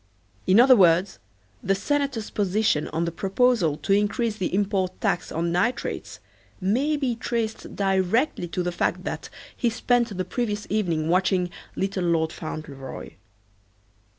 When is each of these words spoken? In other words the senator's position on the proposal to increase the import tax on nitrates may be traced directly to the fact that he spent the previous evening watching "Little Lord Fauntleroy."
In 0.47 0.59
other 0.59 0.75
words 0.75 1.19
the 1.61 1.75
senator's 1.75 2.31
position 2.31 2.87
on 2.87 3.05
the 3.05 3.11
proposal 3.11 3.77
to 3.77 3.93
increase 3.93 4.35
the 4.37 4.51
import 4.51 4.99
tax 4.99 5.31
on 5.31 5.51
nitrates 5.51 6.19
may 6.59 6.97
be 6.97 7.15
traced 7.15 7.75
directly 7.75 8.47
to 8.47 8.63
the 8.63 8.71
fact 8.71 9.03
that 9.03 9.29
he 9.55 9.69
spent 9.69 10.17
the 10.17 10.25
previous 10.25 10.65
evening 10.71 11.07
watching 11.07 11.51
"Little 11.75 12.05
Lord 12.05 12.33
Fauntleroy." 12.33 13.11